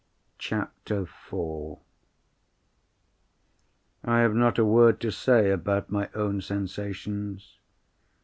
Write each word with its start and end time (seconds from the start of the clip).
CHAPTER 0.39 1.01
IV 1.03 1.77
I 4.03 4.21
have 4.21 4.33
not 4.33 4.57
a 4.57 4.65
word 4.65 4.99
to 5.01 5.11
say 5.11 5.51
about 5.51 5.91
my 5.91 6.09
own 6.15 6.41
sensations. 6.41 7.59